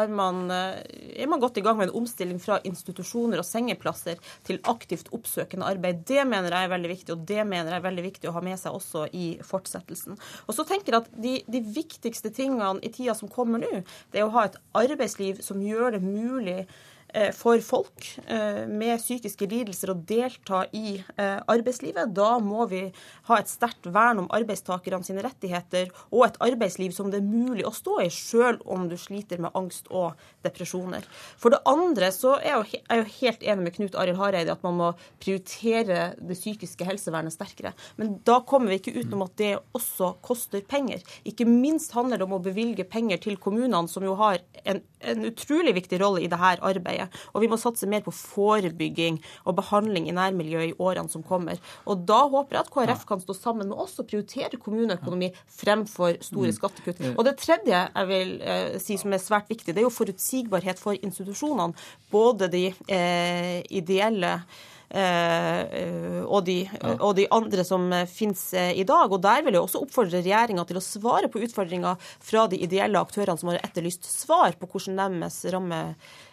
man, 0.08 0.46
er 0.50 1.28
man 1.28 1.42
godt 1.42 1.60
i 1.60 1.64
gang 1.64 1.76
med 1.78 1.90
en 1.90 1.98
omstilling 2.02 2.40
fra 2.42 2.58
institusjoner 2.68 3.42
og 3.42 3.46
sengeplasser 3.46 4.20
til 4.46 4.60
aktivt 4.70 5.12
oppsøkende 5.12 5.68
arbeid. 5.68 6.04
Det 6.08 6.24
mener 6.28 6.54
jeg 6.54 6.68
er 6.68 6.72
veldig 6.72 6.92
viktig, 6.94 7.16
og 7.16 7.26
det 7.28 7.44
mener 7.44 7.74
jeg 7.74 7.80
er 7.82 7.88
veldig 7.88 8.06
viktig 8.08 8.30
å 8.30 8.36
ha 8.36 8.44
med 8.44 8.60
seg 8.60 8.78
også 8.78 9.04
i 9.12 9.26
fortsettelsen. 9.46 10.16
Og 10.46 10.56
så 10.56 10.66
tenker 10.68 10.94
jeg 10.94 11.04
at 11.04 11.12
de, 11.26 11.34
de 11.52 11.62
viktigste 11.74 12.32
tingene 12.32 12.80
i 12.80 12.92
tida 12.92 13.16
som 13.18 13.30
kommer 13.32 13.60
nå, 13.62 13.84
det 14.12 14.22
er 14.22 14.28
å 14.28 14.34
ha 14.38 14.46
et 14.48 14.58
arbeidsliv 14.78 15.42
som 15.44 15.60
gjør 15.64 15.98
det 15.98 16.02
mulig 16.04 16.62
Eh, 16.62 16.91
for 17.36 17.60
folk 17.60 18.06
eh, 18.26 18.62
med 18.68 19.00
psykiske 19.00 19.46
lidelser 19.50 19.92
å 19.92 19.96
delta 20.08 20.62
i 20.72 20.94
eh, 20.96 21.40
arbeidslivet. 21.50 22.14
Da 22.16 22.38
må 22.40 22.64
vi 22.70 22.86
ha 23.28 23.38
et 23.38 23.50
sterkt 23.50 23.88
vern 23.92 24.22
om 24.22 24.30
arbeidstakerne 24.32 25.04
sine 25.04 25.24
rettigheter, 25.24 25.90
og 26.10 26.24
et 26.26 26.38
arbeidsliv 26.44 26.94
som 26.96 27.10
det 27.12 27.20
er 27.20 27.28
mulig 27.28 27.66
å 27.68 27.74
stå 27.76 27.98
i, 28.04 28.08
sjøl 28.12 28.60
om 28.64 28.88
du 28.88 28.96
sliter 29.00 29.42
med 29.42 29.52
angst 29.58 29.90
og 29.92 30.16
depresjoner. 30.46 31.04
For 31.40 31.52
det 31.52 31.60
andre 31.68 32.08
så 32.14 32.38
er 32.40 32.62
jeg 32.72 33.02
jo 33.02 33.08
helt 33.18 33.44
enig 33.44 33.66
med 33.66 33.76
Knut 33.76 33.98
Arild 34.00 34.20
Hareide 34.20 34.56
at 34.56 34.64
man 34.64 34.78
må 34.80 34.90
prioritere 35.22 36.12
det 36.16 36.38
psykiske 36.38 36.88
helsevernet 36.88 37.36
sterkere. 37.36 37.74
Men 38.00 38.16
da 38.24 38.40
kommer 38.46 38.72
vi 38.72 38.80
ikke 38.80 38.96
utenom 39.02 39.26
at 39.26 39.36
det 39.40 39.52
også 39.76 40.14
koster 40.24 40.64
penger. 40.64 41.04
Ikke 41.28 41.48
minst 41.48 41.92
handler 41.96 42.20
det 42.20 42.28
om 42.28 42.38
å 42.38 42.42
bevilge 42.42 42.88
penger 42.88 43.20
til 43.22 43.36
kommunene, 43.36 43.84
som 43.90 44.04
jo 44.06 44.16
har 44.20 44.40
en, 44.64 44.80
en 45.04 45.28
utrolig 45.28 45.74
viktig 45.76 46.00
rolle 46.00 46.24
i 46.24 46.30
dette 46.30 46.56
arbeidet 46.62 47.01
nærmiljøet. 47.02 47.34
Og 47.34 47.42
vi 47.42 47.48
må 47.48 47.58
satse 47.58 47.86
mer 47.86 48.02
på 48.02 48.12
forebygging 48.12 49.20
og 49.44 49.56
behandling 49.56 50.08
i 50.08 50.14
nærmiljøet 50.14 50.72
i 50.72 50.76
årene 50.78 51.08
som 51.08 51.22
kommer. 51.22 51.58
Og 51.86 52.04
da 52.06 52.28
håper 52.28 52.56
jeg 52.56 52.64
at 52.64 52.72
KrF 52.72 53.06
kan 53.06 53.20
stå 53.20 53.34
sammen 53.34 53.68
med 53.68 53.78
oss 53.78 53.98
og 53.98 54.08
prioritere 54.08 54.58
kommuneøkonomi 54.58 55.32
fremfor 55.48 56.20
store 56.22 56.52
mm. 56.52 56.58
skattekutt. 56.58 57.02
Og 57.16 57.24
det 57.24 57.38
tredje 57.38 57.86
jeg 57.94 58.08
vil 58.08 58.36
eh, 58.42 58.78
si 58.82 58.98
som 59.00 59.12
er 59.12 59.22
svært 59.22 59.48
viktig, 59.50 59.74
det 59.74 59.82
er 59.82 59.88
jo 59.88 59.94
forutsigbarhet 59.94 60.78
for 60.78 60.96
institusjonene. 60.98 61.74
Både 62.12 62.48
de 62.52 62.68
eh, 62.88 63.62
ideelle 63.70 64.38
Eh, 64.92 66.20
og 66.28 66.42
de, 66.44 66.58
og 67.00 67.14
de, 67.16 67.24
andre 67.32 67.64
som 67.64 67.86
finnes 68.12 68.42
eh, 68.52 68.74
i 68.76 68.84
dag. 68.84 69.08
Og 69.08 69.22
Der 69.24 69.40
vil 69.44 69.56
jeg 69.56 69.64
også 69.64 69.80
oppfordre 69.80 70.20
regjeringa 70.20 70.66
til 70.68 70.78
å 70.78 70.84
svare 70.84 71.30
på 71.32 71.40
utfordringer 71.46 71.96
fra 72.20 72.44
de 72.52 72.60
ideelle 72.60 73.00
aktørene 73.00 73.40
som 73.40 73.52
har 73.52 73.62
etterlyst 73.62 74.04
svar 74.04 74.58
på 74.60 74.68
hvordan 74.68 75.00
deres 75.00 75.40
ramme 75.52 75.80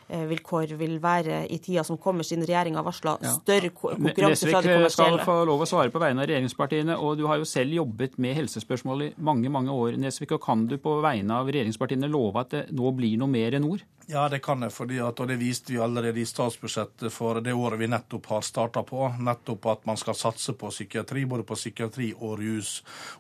Eh, 0.10 0.24
vilkår 0.26 0.72
vil 0.74 0.96
være 0.98 1.44
i 1.54 1.60
tida 1.62 1.84
som 1.86 1.98
kommer, 2.02 2.26
siden 2.26 2.42
regjeringa 2.48 2.82
varsla 2.82 3.12
større 3.22 3.70
konkurranse 3.70 4.48
fra 4.50 4.62
de 4.66 4.72
kommersielle. 4.72 4.82
Nesvik 4.82 4.96
skal 4.96 5.18
få 5.22 5.36
lov 5.46 5.62
å 5.62 5.68
svare 5.70 5.94
på 5.94 6.02
vegne 6.02 6.24
av 6.24 6.32
regjeringspartiene, 6.32 6.96
og 6.98 7.20
du 7.20 7.28
har 7.30 7.38
jo 7.38 7.46
selv 7.46 7.76
jobbet 7.78 8.18
med 8.18 8.34
helsespørsmål 8.40 9.04
i 9.06 9.10
mange 9.22 9.52
mange 9.54 9.70
år. 9.70 10.00
Nesvik, 10.02 10.34
og 10.34 10.42
Kan 10.42 10.66
du 10.66 10.80
på 10.82 10.96
vegne 11.06 11.38
av 11.38 11.46
regjeringspartiene 11.46 12.10
love 12.10 12.42
at 12.42 12.50
det 12.56 12.64
nå 12.74 12.90
blir 12.98 13.22
noe 13.22 13.30
mer 13.30 13.54
enn 13.54 13.70
ord? 13.70 13.86
Ja, 14.12 14.30
det 14.30 14.40
kan 14.40 14.64
jeg, 14.66 14.74
fordi 14.74 14.96
at, 15.06 15.20
og 15.22 15.28
det 15.30 15.36
viste 15.38 15.70
vi 15.70 15.78
allerede 15.78 16.18
i 16.18 16.26
statsbudsjettet 16.26 17.14
for 17.14 17.38
det 17.46 17.54
året 17.54 17.78
vi 17.78 17.86
nettopp 17.92 18.26
har 18.32 18.42
starta 18.42 18.82
på. 18.82 19.04
Nettopp 19.22 19.68
at 19.70 19.84
man 19.86 20.00
skal 20.02 20.16
satse 20.18 20.56
på 20.58 20.72
psykiatri, 20.74 21.28
både 21.30 21.46
på 21.46 21.54
psykiatri 21.54 22.08
og 22.18 22.40
rus. 22.40 22.72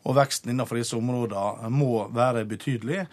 Og 0.09 0.17
veksten 0.17 0.49
innenfor 0.49 0.79
disse 0.79 0.97
områdene 0.97 1.69
må 1.69 2.07
være 2.09 2.41
betydelig, 2.49 3.03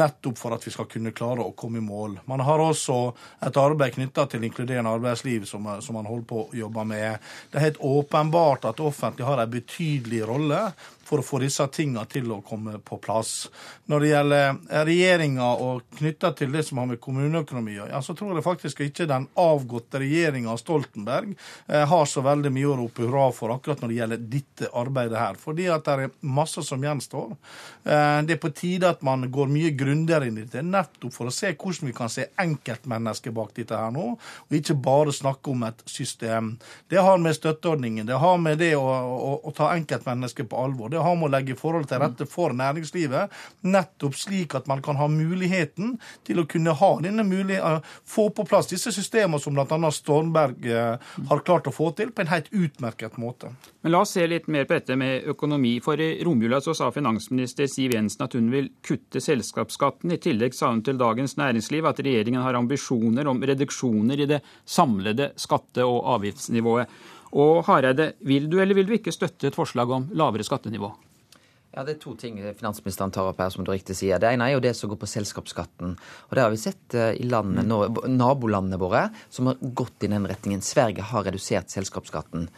nettopp 0.00 0.40
for 0.40 0.56
at 0.56 0.64
vi 0.64 0.72
skal 0.72 0.88
kunne 0.88 1.12
klare 1.12 1.44
å 1.44 1.52
komme 1.52 1.82
i 1.82 1.84
mål. 1.84 2.16
Man 2.24 2.40
har 2.40 2.64
også 2.70 2.96
et 3.44 3.60
arbeid 3.60 3.98
knytta 3.98 4.24
til 4.32 4.48
inkluderende 4.48 4.96
arbeidsliv 4.96 5.44
som, 5.44 5.68
som 5.84 6.00
man 6.00 6.08
holder 6.08 6.30
på 6.32 6.42
å 6.46 6.56
jobbe 6.56 6.88
med. 6.88 7.20
Det 7.52 7.60
er 7.60 7.68
helt 7.68 7.84
åpenbart 7.84 8.64
at 8.64 8.80
det 8.80 8.88
offentlige 8.88 9.28
har 9.28 9.44
en 9.44 9.52
betydelig 9.58 10.24
rolle 10.24 10.62
for 11.06 11.22
å 11.22 11.26
få 11.26 11.40
disse 11.42 11.66
tingene 11.72 12.04
til 12.10 12.30
å 12.34 12.40
komme 12.46 12.78
på 12.84 12.98
plass. 13.02 13.46
Når 13.90 14.02
det 14.02 14.10
gjelder 14.10 14.84
regjeringa 14.88 15.50
og 15.62 15.84
knytta 15.98 16.32
til 16.36 16.52
det 16.54 16.64
som 16.66 16.80
har 16.82 16.90
med 16.90 17.00
kommuneøkonomi 17.02 17.76
ja, 17.76 18.00
så 18.02 18.14
tror 18.16 18.34
jeg 18.34 18.46
faktisk 18.46 18.82
ikke 18.84 19.08
den 19.08 19.28
avgåtte 19.38 20.00
regjeringa 20.02 20.56
Stoltenberg 20.58 21.34
eh, 21.34 21.84
har 21.88 22.06
så 22.10 22.22
veldig 22.26 22.52
mye 22.54 22.70
å 22.72 22.78
rope 22.80 23.04
hurra 23.06 23.28
for 23.34 23.54
akkurat 23.54 23.82
når 23.82 23.92
det 23.92 23.98
gjelder 24.00 24.24
dette 24.32 24.70
arbeidet 24.76 25.20
her. 25.20 25.38
Fordi 25.40 25.68
at 25.72 25.86
det 25.86 25.96
er 26.06 26.14
masse 26.26 26.64
som 26.66 26.82
gjenstår. 26.82 27.36
Eh, 27.84 28.18
det 28.26 28.36
er 28.36 28.42
på 28.42 28.52
tide 28.56 28.90
at 28.90 29.04
man 29.06 29.28
går 29.32 29.52
mye 29.52 29.72
grundigere 29.78 30.30
inn 30.30 30.40
i 30.40 30.46
dette, 30.46 30.64
nettopp 30.66 31.14
for 31.14 31.30
å 31.30 31.34
se 31.34 31.52
hvordan 31.54 31.90
vi 31.90 31.96
kan 31.96 32.12
se 32.12 32.28
enkeltmennesket 32.42 33.34
bak 33.36 33.54
dette 33.56 33.78
her 33.78 33.92
nå, 33.94 34.08
og 34.16 34.58
ikke 34.58 34.78
bare 34.82 35.14
snakke 35.14 35.52
om 35.52 35.66
et 35.68 35.84
system. 35.90 36.54
Det 36.90 37.02
har 37.02 37.20
med 37.22 37.36
støtteordningen, 37.36 38.06
det 38.08 38.18
har 38.22 38.38
med 38.42 38.60
det 38.62 38.72
å, 38.78 38.84
å, 38.84 39.32
å 39.46 39.54
ta 39.56 39.72
enkeltmennesket 39.76 40.50
på 40.50 40.60
alvor. 40.60 40.95
Har 41.02 41.16
med 41.18 41.28
å 41.28 41.32
legge 41.36 41.58
forhold 41.58 41.88
til 41.90 42.00
rette 42.02 42.26
for 42.30 42.54
næringslivet, 42.56 43.32
nettopp 43.66 44.16
slik 44.18 44.56
at 44.58 44.68
man 44.70 44.82
kan 44.84 44.98
ha 45.00 45.08
muligheten 45.10 45.96
til 46.26 46.40
å 46.40 46.46
kunne 46.48 46.74
ha 46.76 46.90
denne 47.02 47.24
mulighet, 47.26 47.84
få 48.04 48.28
på 48.34 48.46
plass 48.48 48.70
disse 48.70 48.92
systemene 48.94 49.40
som 49.42 49.56
bl.a. 49.56 49.90
Stormberg 49.92 50.66
eh, 50.70 51.12
har 51.30 51.44
klart 51.46 51.68
å 51.70 51.74
få 51.74 51.90
til, 51.96 52.12
på 52.12 52.24
en 52.24 52.32
helt 52.32 52.50
utmerket 52.52 53.18
måte. 53.20 53.52
Men 53.82 53.94
La 53.94 54.02
oss 54.02 54.16
se 54.16 54.24
litt 54.26 54.48
mer 54.50 54.64
på 54.66 54.74
dette 54.74 54.96
med 54.98 55.28
økonomi. 55.30 55.76
For 55.84 56.00
i 56.02 56.08
romjula 56.26 56.58
så 56.64 56.74
sa 56.74 56.90
finansminister 56.94 57.68
Siv 57.70 57.94
Jensen 57.94 58.24
at 58.26 58.34
hun 58.34 58.48
vil 58.50 58.72
kutte 58.84 59.22
selskapsskatten. 59.22 60.10
I 60.10 60.20
tillegg 60.22 60.56
sa 60.56 60.72
hun 60.72 60.82
til 60.86 60.98
Dagens 61.00 61.36
Næringsliv 61.38 61.86
at 61.86 62.00
regjeringen 62.02 62.42
har 62.42 62.58
ambisjoner 62.58 63.30
om 63.30 63.42
reduksjoner 63.46 64.24
i 64.24 64.30
det 64.32 64.40
samlede 64.64 65.30
skatte- 65.38 65.86
og 65.86 66.02
avgiftsnivået. 66.16 66.90
Og 67.32 67.64
Hareide, 67.66 68.12
vil 68.20 68.46
du 68.50 68.60
eller 68.60 68.76
vil 68.78 68.86
du 68.86 68.94
ikke 68.96 69.14
støtte 69.14 69.50
et 69.50 69.58
forslag 69.58 69.90
om 69.90 70.08
lavere 70.14 70.46
skattenivå? 70.46 70.92
Ja, 71.76 71.84
Det 71.84 71.92
er 71.92 72.00
to 72.00 72.14
ting 72.16 72.38
finansministeren 72.40 73.12
tar 73.12 73.26
opp 73.28 73.40
her, 73.42 73.50
som 73.52 73.64
du 73.64 73.68
riktig 73.68 73.98
sier. 73.98 74.16
Det 74.16 74.30
ene 74.32 74.46
er 74.46 74.54
jo 74.54 74.62
det 74.64 74.72
som 74.78 74.88
går 74.88 74.96
på 74.96 75.10
selskapsskatten. 75.12 75.92
Og 76.30 76.32
Det 76.32 76.40
har 76.40 76.50
vi 76.54 76.56
sett 76.56 76.94
eh, 76.96 77.12
i 77.20 77.26
landene, 77.28 77.90
nabolandene 78.08 78.78
våre 78.80 79.10
som 79.28 79.50
har 79.50 79.60
gått 79.60 80.06
i 80.06 80.08
den 80.08 80.24
retningen. 80.24 80.64
Sverige 80.64 81.04
har 81.04 81.26
redusert 81.28 81.68
selskapsskatten. 81.68 82.48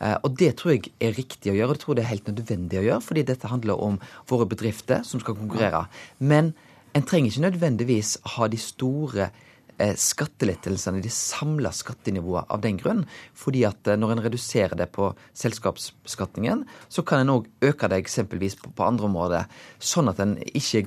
Eh, 0.00 0.16
og 0.16 0.34
Det 0.34 0.56
tror 0.58 0.74
jeg 0.74 0.90
er 0.98 1.14
riktig 1.14 1.52
å 1.52 1.54
gjøre, 1.54 1.70
og 1.70 1.78
det 1.78 1.84
tror 1.84 1.94
jeg 1.94 2.00
det 2.00 2.04
er 2.04 2.14
helt 2.16 2.32
nødvendig 2.32 2.80
å 2.80 2.86
gjøre. 2.88 3.06
Fordi 3.06 3.26
dette 3.30 3.52
handler 3.52 3.86
om 3.86 4.00
våre 4.26 4.50
bedrifter 4.50 5.06
som 5.06 5.22
skal 5.22 5.38
konkurrere. 5.38 5.86
Men 6.18 6.50
en 6.98 7.06
trenger 7.06 7.30
ikke 7.30 7.46
nødvendigvis 7.46 8.16
ha 8.34 8.50
de 8.50 8.58
store 8.58 9.30
skattelettelsene, 9.78 11.02
de 11.02 11.10
samla 11.12 11.72
skattenivået 11.74 12.50
av 12.52 12.62
den 12.64 12.78
grunn. 12.80 13.04
Fordi 13.38 13.64
at 13.68 13.90
eh, 13.90 13.98
når 13.98 14.14
en 14.14 14.24
reduserer 14.28 14.76
det 14.78 14.90
på 14.94 15.12
selskapsbeskatningen, 15.34 16.64
så 16.88 17.04
kan 17.06 17.24
en 17.24 17.34
òg 17.38 17.50
øke 17.64 17.90
det 17.90 18.02
eksempelvis 18.04 18.58
på 18.64 18.86
andre 18.86 19.10
områder. 19.10 19.48
Sånn 19.82 20.10
at 20.12 20.22
en 20.22 20.38
ikke 20.54 20.86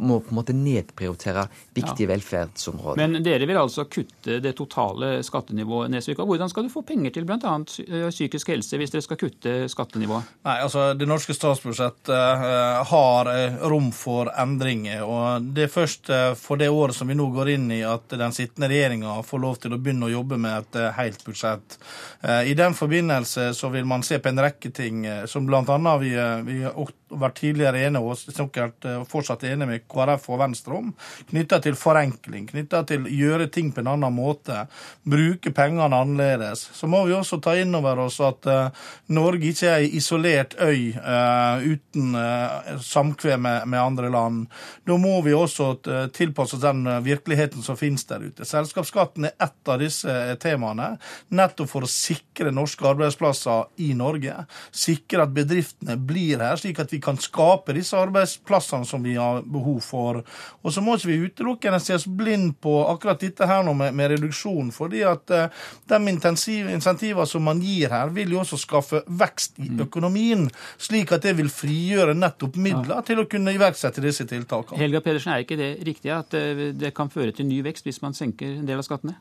må 0.00 0.20
på 0.24 0.32
en 0.32 0.38
måte 0.40 0.54
nedprioritere 0.56 1.46
viktige 1.74 2.06
ja. 2.06 2.10
velferdsområder. 2.14 3.00
Men 3.00 3.24
dere 3.24 3.46
vil 3.48 3.60
altså 3.60 3.84
kutte 3.90 4.38
det 4.42 4.54
totale 4.58 5.20
skattenivået, 5.26 5.90
Nesvik. 5.92 6.20
Og 6.22 6.30
hvordan 6.30 6.50
skal 6.52 6.66
du 6.66 6.72
få 6.72 6.82
penger 6.86 7.14
til 7.14 7.26
bl.a. 7.28 7.54
Eh, 7.84 8.08
psykisk 8.10 8.52
helse 8.52 8.80
hvis 8.80 8.94
dere 8.94 9.04
skal 9.04 9.20
kutte 9.20 9.54
skattenivået? 9.72 10.30
Nei, 10.46 10.56
altså 10.64 10.90
Det 10.98 11.08
norske 11.08 11.34
statsbudsjettet 11.36 12.12
uh, 12.12 12.80
har 12.90 13.30
uh, 13.30 13.60
rom 13.70 13.90
for 13.94 14.30
endringer. 14.40 15.04
og 15.04 15.50
Det 15.54 15.66
er 15.66 15.72
først 15.72 16.10
uh, 16.12 16.32
for 16.38 16.60
det 16.60 16.70
året 16.70 16.96
som 16.96 17.10
vi 17.10 17.18
nå 17.18 17.30
går 17.34 17.54
inn 17.56 17.68
i 17.74 17.82
at 17.86 18.10
den 18.16 18.34
sittende 18.36 18.70
regjeringa 18.70 19.20
får 19.26 19.44
lov 19.44 19.60
til 19.62 19.74
å 19.74 19.80
begynne 19.80 20.08
å 20.08 20.14
jobbe 20.14 20.40
med 20.40 20.60
et 20.60 20.80
helt 20.96 21.22
budsjett. 21.24 21.78
I 22.20 22.52
den 22.56 22.74
forbindelse 22.76 23.50
så 23.56 23.70
vil 23.72 23.86
man 23.88 24.02
se 24.06 24.18
på 24.20 24.28
en 24.30 24.40
rekke 24.42 24.70
ting 24.74 25.04
som 25.30 25.46
bl.a. 25.48 25.96
vi, 26.00 26.12
vi 26.46 26.58
vært 27.10 27.38
tidligere 27.40 27.84
enig 27.88 28.02
og 28.02 28.18
sikkert 28.20 28.86
fortsatt 29.10 29.44
enig 29.48 29.68
med 29.68 29.86
KrF 29.90 30.28
og 30.30 30.40
Venstre 30.42 30.76
om, 30.78 30.92
knytta 31.30 31.60
til 31.64 31.76
forenkling, 31.78 32.46
knytta 32.50 32.82
til 32.88 33.08
gjøre 33.10 33.48
ting 33.52 33.70
på 33.74 33.82
en 33.82 33.90
annen 33.94 34.14
måte, 34.14 34.64
bruke 35.02 35.52
pengene 35.54 35.88
annerledes. 35.90 36.66
Så 36.76 36.88
må 36.90 37.02
vi 37.08 37.14
også 37.16 37.40
ta 37.42 37.56
inn 37.58 37.74
over 37.76 38.04
oss 38.06 38.20
at 38.24 38.46
uh, 38.50 38.86
Norge 39.12 39.50
ikke 39.50 39.68
er 39.70 39.84
ei 39.84 39.90
isolert 39.98 40.56
øy 40.60 40.92
uh, 40.96 41.62
uten 41.64 42.16
samkvem 42.84 43.42
med, 43.42 43.78
andre 43.80 44.10
land. 44.12 44.46
Da 44.86 44.96
må 45.00 45.16
vi 45.24 45.34
også 45.34 45.72
tilpasse 46.14 46.56
oss 46.56 46.62
den 46.62 46.84
virkeligheten 47.04 47.64
som 47.64 47.78
finnes 47.78 48.04
der 48.08 48.24
ute. 48.24 48.46
Selskapsskatten 48.46 49.28
er 49.28 49.36
ett 49.40 49.70
av 49.70 49.80
disse 49.82 50.14
temaene, 50.42 50.92
nettopp 51.28 51.70
for 51.70 51.86
å 51.86 51.90
sikre 51.90 52.52
norske 52.54 52.86
arbeidsplasser 52.90 53.70
i 53.84 53.92
Norge. 53.98 54.36
Sikre 54.74 55.24
at 55.26 55.34
bedriftene 55.34 55.96
blir 55.96 56.42
her, 56.42 56.60
slik 56.60 56.80
at 56.82 56.92
vi 56.92 56.99
kan 57.02 57.18
skape 57.20 57.74
disse 57.76 57.98
arbeidsplassene 57.98 58.86
som 58.88 59.02
vi 59.04 59.16
har 59.18 59.42
behov 59.42 59.80
for. 59.84 60.20
Og 60.62 60.74
så 60.74 60.82
må 60.84 60.96
ikke 60.96 61.10
vi 61.10 61.18
utelukkende 61.26 61.80
se 61.82 61.96
oss 61.96 62.06
blind 62.06 62.56
på 62.62 62.74
akkurat 62.90 63.20
dette 63.22 63.48
her 63.48 63.64
nå 63.66 63.74
med, 63.76 63.94
med 63.96 64.14
reduksjon. 64.14 64.72
fordi 64.72 65.02
at 65.06 65.34
uh, 65.34 65.48
de 65.90 66.00
insentivene 66.10 67.26
som 67.26 67.44
man 67.44 67.60
gir 67.62 67.90
her, 67.90 68.12
vil 68.14 68.32
jo 68.34 68.42
også 68.42 68.58
skaffe 68.60 69.02
vekst 69.06 69.58
i 69.58 69.70
mm. 69.70 69.84
økonomien. 69.86 70.46
Slik 70.78 71.12
at 71.12 71.24
det 71.26 71.36
vil 71.38 71.50
frigjøre 71.52 72.14
nettopp 72.14 72.56
midler 72.60 73.02
til 73.06 73.22
å 73.22 73.28
kunne 73.30 73.54
iverksette 73.56 74.04
disse 74.04 74.26
tiltakene. 74.28 74.80
Helga 74.80 75.02
Pedersen, 75.04 75.34
er 75.34 75.44
ikke 75.44 75.58
det 75.60 75.72
riktig 75.86 76.12
at 76.14 76.34
eh, 76.38 76.70
det 76.76 76.94
kan 76.96 77.12
føre 77.12 77.34
til 77.36 77.48
ny 77.48 77.60
vekst 77.66 77.88
hvis 77.88 78.02
man 78.04 78.16
senker 78.16 78.60
en 78.60 78.68
del 78.68 78.80
av 78.80 78.86
skattene? 78.86 79.18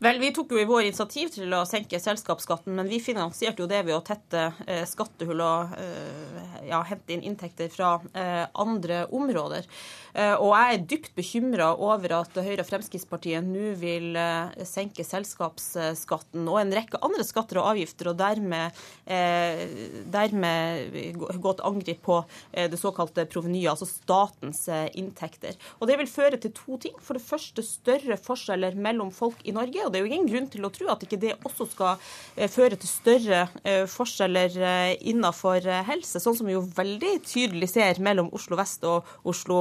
Vel, 0.00 0.20
Vi 0.20 0.32
tok 0.34 0.52
jo 0.52 0.60
i 0.60 0.66
vår 0.68 0.86
initiativ 0.88 1.30
til 1.34 1.52
å 1.56 1.64
senke 1.68 2.00
selskapsskatten, 2.00 2.74
men 2.76 2.88
vi 2.90 3.00
finansierte 3.02 3.62
jo 3.62 3.68
det 3.70 3.82
ved 3.86 3.96
å 3.96 4.04
tette 4.04 4.50
eh, 4.66 4.84
skattehull 4.88 5.42
og 5.44 5.76
eh, 5.80 6.66
ja, 6.68 6.82
hente 6.86 7.14
inn 7.14 7.24
inntekter 7.26 7.70
fra 7.72 7.96
eh, 8.12 8.44
andre 8.54 9.04
områder. 9.14 9.68
Og 10.16 10.48
jeg 10.48 10.72
er 10.72 10.84
dypt 10.88 11.10
bekymra 11.12 11.66
over 11.76 12.14
at 12.22 12.38
Høyre 12.40 12.62
og 12.62 12.68
Fremskrittspartiet 12.70 13.44
nå 13.44 13.74
vil 13.76 14.16
senke 14.64 15.04
selskapsskatten 15.04 16.46
og 16.48 16.56
en 16.56 16.72
rekke 16.72 16.96
andre 17.04 17.26
skatter 17.28 17.60
og 17.60 17.74
avgifter, 17.74 18.08
og 18.08 18.16
dermed, 18.16 18.78
dermed 19.04 20.96
gå 21.20 21.52
til 21.58 21.68
angrep 21.68 22.00
på 22.08 22.16
det 22.56 22.80
såkalte 22.80 23.26
provenyet, 23.28 23.74
altså 23.74 23.90
statens 23.90 24.62
inntekter. 24.96 25.60
Og 25.82 25.92
Det 25.92 26.00
vil 26.00 26.08
føre 26.08 26.40
til 26.40 26.54
to 26.56 26.80
ting. 26.80 26.96
For 26.96 27.20
det 27.20 27.26
første 27.26 27.66
større 27.66 28.16
forskjeller 28.16 28.72
mellom 28.72 29.12
folk 29.12 29.44
i 29.44 29.52
Norge. 29.52 29.65
Og 29.86 29.92
Det 29.92 29.98
er 29.98 30.04
jo 30.04 30.10
ingen 30.12 30.28
grunn 30.30 30.48
til 30.52 30.66
å 30.66 30.70
tro 30.74 30.88
at 30.92 31.02
ikke 31.02 31.18
det 31.20 31.34
også 31.46 31.66
skal 31.70 32.02
eh, 32.36 32.48
føre 32.50 32.78
til 32.80 32.90
større 32.90 33.42
eh, 33.62 33.84
forskjeller 33.90 34.56
eh, 34.60 34.92
innenfor 35.10 35.66
helse, 35.88 36.20
sånn 36.22 36.36
som 36.38 36.48
vi 36.48 36.56
jo 36.56 36.64
veldig 36.76 37.14
tydelig 37.26 37.70
ser 37.72 38.00
mellom 38.02 38.30
Oslo 38.36 38.58
vest 38.58 38.84
og 38.86 39.06
Oslo 39.26 39.56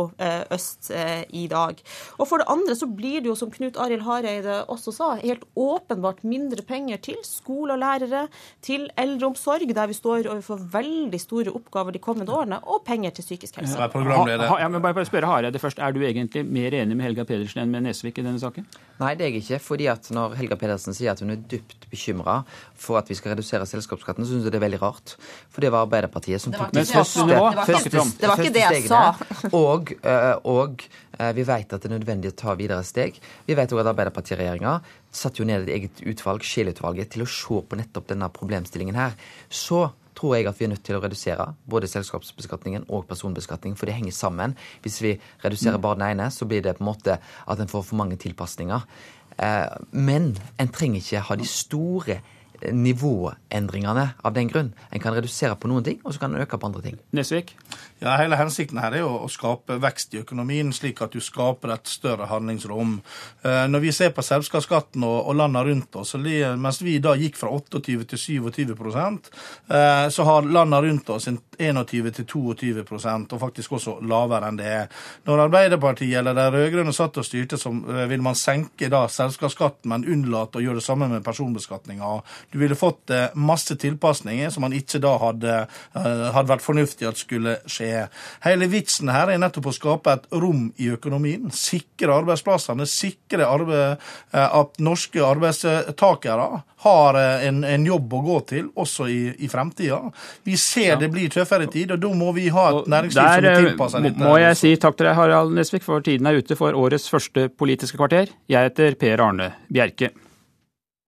øst 0.54 0.90
i 0.92 1.46
dag. 1.50 1.80
Og 2.20 2.28
For 2.28 2.42
det 2.42 2.48
andre 2.52 2.76
så 2.78 2.88
blir 2.90 3.22
det 3.24 3.30
jo, 3.30 3.36
som 3.38 3.52
Knut 3.54 3.78
Arild 3.82 4.04
Hareide 4.06 4.58
også 4.72 4.94
sa, 4.96 5.10
helt 5.22 5.46
åpenbart 5.60 6.24
mindre 6.28 6.64
penger 6.66 7.02
til 7.04 7.20
skole 7.26 7.76
og 7.76 7.82
lærere, 7.82 8.26
til 8.66 8.88
eldreomsorg, 9.00 9.72
der 9.76 9.90
vi 9.92 9.98
står 9.98 10.30
overfor 10.32 10.62
veldig 10.74 11.22
store 11.22 11.54
oppgaver 11.56 11.96
de 11.96 12.02
kommende 12.04 12.34
årene, 12.36 12.60
og 12.64 12.84
penger 12.88 13.16
til 13.16 13.28
psykisk 13.28 13.60
helse. 13.62 13.78
Ja, 13.78 14.60
ja, 14.62 14.70
men 14.70 14.82
bare 14.84 15.06
spørre 15.08 15.30
Hareide 15.30 15.62
først. 15.62 15.80
Er 15.80 15.96
du 15.96 16.02
egentlig 16.06 16.46
mer 16.46 16.76
enig 16.76 16.98
med 16.98 17.06
Helga 17.08 17.26
Pedersen 17.28 17.64
enn 17.64 17.74
med 17.74 17.86
Nesvik 17.88 18.20
i 18.20 18.26
denne 18.26 18.42
saken? 18.42 18.68
Nei, 19.00 19.14
det 19.18 19.28
er 19.28 19.34
jeg 19.34 19.44
ikke. 19.44 19.60
fordi 19.60 19.88
at 19.96 20.10
når 20.14 20.36
Helga 20.40 20.58
Pedersen 20.60 20.96
sier 20.96 21.14
at 21.14 21.24
hun 21.24 21.34
er 21.34 21.42
dypt 21.52 21.88
bekymra 21.92 22.42
for 22.78 23.00
at 23.00 23.10
vi 23.10 23.18
skal 23.18 23.34
redusere 23.34 23.68
selskapsskatten, 23.70 24.26
så 24.26 24.36
syns 24.36 24.48
jeg 24.48 24.54
det 24.54 24.60
er 24.60 24.66
veldig 24.66 24.82
rart. 24.84 25.16
For 25.54 25.66
det 25.66 25.72
var 25.74 25.88
Arbeiderpartiet 25.88 26.44
som 26.44 26.54
tok 26.56 26.74
de 26.76 26.86
første, 26.86 27.26
første, 27.72 28.06
Det 28.22 28.30
var 28.32 28.44
ikke 28.44 28.56
det 28.56 28.66
jeg 28.66 28.86
sa. 28.92 29.02
Og, 29.66 29.92
eh, 30.04 30.32
og 30.46 30.86
eh, 31.18 31.32
vi 31.38 31.46
vet 31.48 31.74
at 31.74 31.84
det 31.84 31.90
er 31.90 31.96
nødvendig 31.96 32.32
å 32.34 32.38
ta 32.38 32.56
videre 32.60 32.84
steg. 32.86 33.18
Vi 33.48 33.58
vet 33.58 33.74
òg 33.74 33.84
at 33.84 33.92
Arbeiderpartiregjeringa 33.94 34.78
satte 35.16 35.42
jo 35.42 35.48
ned 35.48 35.66
et 35.66 35.76
eget 35.78 36.02
utvalg, 36.12 36.44
Scheel-utvalget, 36.44 37.14
til 37.16 37.24
å 37.24 37.30
se 37.30 37.62
på 37.62 37.80
nettopp 37.80 38.10
denne 38.12 38.30
problemstillingen 38.36 38.98
her. 39.00 39.16
Så 39.50 39.88
tror 40.16 40.38
jeg 40.38 40.48
at 40.48 40.60
vi 40.60 40.68
er 40.68 40.72
nødt 40.72 40.84
til 40.88 40.98
å 40.98 41.02
redusere 41.04 41.48
både 41.70 41.90
selskapsbeskatningen 41.92 42.88
og 42.94 43.06
personbeskatningen, 43.10 43.78
for 43.80 43.90
det 43.90 43.98
henger 43.98 44.16
sammen. 44.16 44.56
Hvis 44.86 45.02
vi 45.04 45.16
reduserer 45.44 45.82
bare 45.82 46.00
den 46.00 46.16
ene, 46.16 46.30
så 46.32 46.48
blir 46.48 46.64
det 46.64 46.78
på 46.78 46.86
en 46.86 46.92
måte 46.92 47.18
at 47.20 47.62
en 47.62 47.72
får 47.72 47.86
for 47.90 48.00
mange 48.00 48.18
tilpasninger. 48.22 48.86
Eh, 49.44 49.68
men 49.92 50.38
en 50.60 50.72
trenger 50.72 51.02
ikke 51.02 51.24
ha 51.28 51.36
de 51.36 51.48
store 51.48 52.20
nivåendringene 52.72 54.08
av 54.24 54.34
den 54.36 54.50
grunn. 54.52 54.74
En 54.92 55.04
kan 55.04 55.16
redusere 55.16 55.56
på 55.60 55.70
noen 55.72 55.86
ting, 55.86 56.00
og 56.04 56.14
så 56.14 56.22
kan 56.24 56.36
en 56.36 56.44
øke 56.44 56.60
på 56.60 56.70
andre 56.70 56.84
ting. 56.86 57.00
Nesvik? 57.16 57.56
Ja, 58.04 58.18
Hele 58.20 58.36
hensikten 58.36 58.80
her 58.84 58.94
er 58.94 59.06
jo 59.06 59.12
å 59.24 59.30
skape 59.32 59.78
vekst 59.82 60.16
i 60.16 60.20
økonomien, 60.20 60.74
slik 60.76 61.00
at 61.02 61.14
du 61.16 61.22
skaper 61.24 61.72
et 61.76 61.88
større 61.88 62.28
handlingsrom. 62.28 62.98
Eh, 63.44 63.66
når 63.72 63.84
vi 63.86 63.94
ser 63.96 64.12
på 64.16 64.26
selskapsskatten 64.26 65.04
og, 65.08 65.32
landene 65.36 65.64
rundt 65.70 65.96
oss, 66.00 66.16
mens 66.16 66.82
vi 66.84 66.98
da 67.04 67.16
gikk 67.16 67.40
fra 67.40 67.52
28 67.56 68.04
til 68.12 68.20
27 68.20 68.74
eh, 68.76 70.08
så 70.12 70.28
har 70.28 70.48
landene 70.48 70.82
rundt 70.86 71.10
oss 71.16 71.30
21 71.30 72.12
til 72.20 72.26
22 72.26 72.84
og 72.84 73.40
faktisk 73.40 73.78
også 73.78 73.98
lavere 74.04 74.50
enn 74.52 74.60
det. 74.60 74.76
Når 75.28 75.46
Arbeiderpartiet 75.48 76.20
eller 76.20 76.36
de 76.36 76.46
rød-grønne 76.52 76.94
satt 76.94 77.18
og 77.18 77.26
styrte, 77.26 77.58
så 77.58 77.72
eh, 77.72 78.06
vil 78.12 78.24
man 78.26 78.36
senke 78.36 78.90
da 78.92 79.06
selskapsskatten, 79.08 79.90
men 79.92 80.08
unnlate 80.08 80.60
å 80.60 80.66
gjøre 80.66 80.82
det 80.82 80.88
samme 80.88 81.10
med 81.12 81.24
personbeskatninga. 81.26 82.12
Du 82.52 82.60
ville 82.62 82.78
fått 82.78 83.12
masse 83.36 83.76
tilpasninger 83.80 84.52
som 84.54 84.66
man 84.66 84.76
ikke 84.76 85.00
da 85.04 85.16
hadde, 85.22 85.56
hadde 85.94 86.50
vært 86.50 86.64
fornuftig 86.64 87.08
at 87.10 87.20
skulle 87.20 87.58
skje. 87.70 88.06
Hele 88.46 88.68
vitsen 88.72 89.12
her 89.14 89.32
er 89.32 89.42
nettopp 89.42 89.70
å 89.72 89.76
skape 89.76 90.14
et 90.16 90.28
rom 90.36 90.68
i 90.82 90.90
økonomien, 90.94 91.50
sikre 91.54 92.14
arbeidsplassene, 92.16 92.88
sikre 92.90 93.48
arbeid, 93.48 94.02
eh, 94.34 94.46
at 94.46 94.80
norske 94.84 95.22
arbeidstakere 95.24 96.48
har 96.86 97.20
eh, 97.20 97.48
en, 97.50 97.64
en, 97.68 97.86
jobb 97.86 98.14
å 98.18 98.22
gå 98.26 98.40
til 98.52 98.70
også 98.82 99.08
i, 99.12 99.22
i 99.46 99.50
fremtida. 99.52 100.02
Vi 100.48 100.58
ser 100.62 100.94
ja. 100.94 101.00
det 101.02 101.12
blir 101.14 101.32
tøffere 101.34 101.70
tid, 101.72 101.96
og 101.96 102.04
da 102.04 102.14
må 102.18 102.32
vi 102.38 102.50
ha 102.54 102.68
et 102.72 102.92
næringsliv 102.92 103.22
Der, 103.22 103.78
som 103.80 104.02
er 104.02 104.10
litt. 104.10 104.22
Må 104.22 104.38
jeg 104.42 104.60
si 104.62 104.76
takk 104.82 105.00
til 105.00 105.10
deg, 105.10 105.18
Harald 105.20 105.56
Nesvik, 105.58 105.86
for 105.86 106.06
tiden 106.06 106.30
er 106.30 106.42
ute 106.42 106.60
for 106.60 106.78
årets 106.78 107.10
første 107.12 107.50
Politiske 107.56 108.00
kvarter. 108.00 108.32
Jeg 108.52 108.72
heter 108.72 109.00
Per 109.00 109.22
Arne 109.24 109.52
Bjerke. 109.72 110.14